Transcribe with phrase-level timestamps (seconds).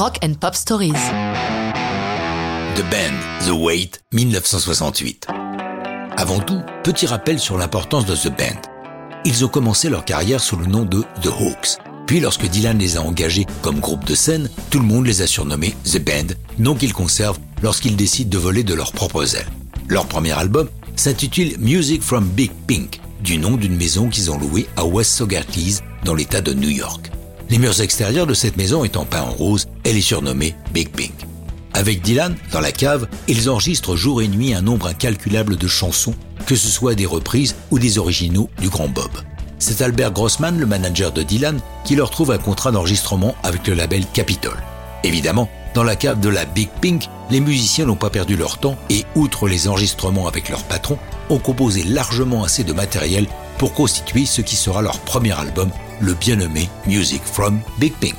[0.00, 0.94] Rock and Pop Stories.
[2.74, 5.26] The Band, The Wait, 1968.
[6.16, 8.62] Avant tout, petit rappel sur l'importance de The Band.
[9.26, 11.76] Ils ont commencé leur carrière sous le nom de The Hawks.
[12.06, 15.26] Puis lorsque Dylan les a engagés comme groupe de scène, tout le monde les a
[15.26, 19.50] surnommés The Band, nom qu'ils conservent lorsqu'ils décident de voler de leurs propres ailes.
[19.86, 24.66] Leur premier album s'intitule Music from Big Pink, du nom d'une maison qu'ils ont louée
[24.78, 27.10] à West Socrates dans l'état de New York.
[27.50, 31.10] Les murs extérieurs de cette maison étant peints en rose, elle est surnommée Big Pink.
[31.74, 36.14] Avec Dylan, dans la cave, ils enregistrent jour et nuit un nombre incalculable de chansons,
[36.46, 39.10] que ce soit des reprises ou des originaux du Grand Bob.
[39.58, 43.74] C'est Albert Grossman, le manager de Dylan, qui leur trouve un contrat d'enregistrement avec le
[43.74, 44.56] label Capitol.
[45.02, 48.76] Évidemment, dans la cave de la Big Pink, les musiciens n'ont pas perdu leur temps
[48.90, 50.98] et, outre les enregistrements avec leur patron,
[51.30, 53.26] ont composé largement assez de matériel
[53.60, 55.70] pour constituer ce qui sera leur premier album,
[56.00, 58.16] le bien nommé Music from Big Pink.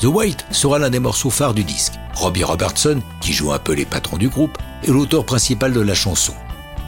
[0.00, 1.92] The White sera l'un des morceaux phares du disque.
[2.14, 5.92] Robbie Robertson, qui joue un peu les patrons du groupe, est l'auteur principal de la
[5.92, 6.32] chanson.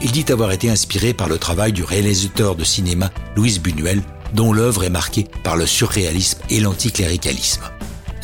[0.00, 4.00] Il dit avoir été inspiré par le travail du réalisateur de cinéma Louis Buñuel,
[4.32, 7.60] dont l'œuvre est marquée par le surréalisme et l'anticléricalisme.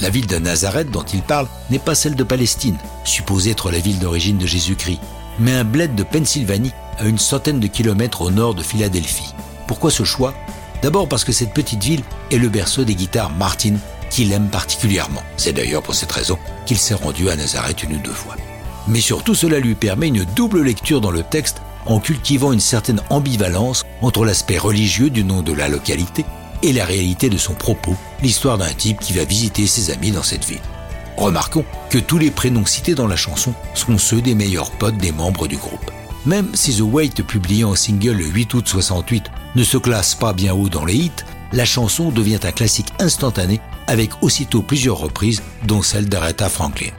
[0.00, 3.80] La ville de Nazareth dont il parle n'est pas celle de Palestine, supposée être la
[3.80, 5.00] ville d'origine de Jésus-Christ,
[5.38, 9.34] mais un bled de Pennsylvanie à une centaine de kilomètres au nord de Philadelphie.
[9.68, 10.34] Pourquoi ce choix?
[10.82, 12.02] D'abord parce que cette petite ville
[12.32, 13.76] est le berceau des guitares Martin
[14.10, 15.22] qu'il aime particulièrement.
[15.36, 18.34] C'est d'ailleurs pour cette raison qu'il s'est rendu à Nazareth une ou deux fois.
[18.88, 23.02] Mais surtout cela lui permet une double lecture dans le texte en cultivant une certaine
[23.10, 26.24] ambivalence entre l'aspect religieux du nom de la localité
[26.62, 30.22] et la réalité de son propos, l'histoire d'un type qui va visiter ses amis dans
[30.22, 30.58] cette ville.
[31.18, 35.12] Remarquons que tous les prénoms cités dans la chanson sont ceux des meilleurs potes des
[35.12, 35.90] membres du groupe.
[36.28, 39.24] Même si The Wait, publié en single le 8 août 68,
[39.56, 43.62] ne se classe pas bien haut dans les hits, la chanson devient un classique instantané
[43.86, 46.90] avec aussitôt plusieurs reprises, dont celle d'Aretha Franklin.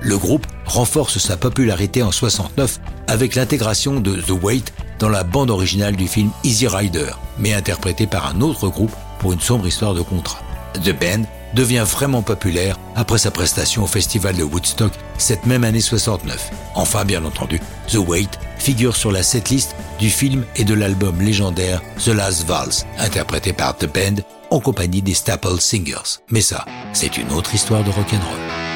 [0.00, 5.50] Le groupe renforce sa popularité en 69 avec l'intégration de The Wait dans la bande
[5.50, 9.92] originale du film Easy Rider, mais interprétée par un autre groupe pour une sombre histoire
[9.92, 10.40] de contrat.
[10.82, 15.82] The Band devient vraiment populaire après sa prestation au festival de Woodstock cette même année
[15.82, 16.50] 69.
[16.74, 18.30] Enfin, bien entendu, The Wait
[18.68, 23.74] figure sur la setlist du film et de l'album légendaire The Last Vals, interprété par
[23.74, 26.20] The Band en compagnie des Staple Singers.
[26.28, 28.67] Mais ça, c'est une autre histoire de rock'n'roll.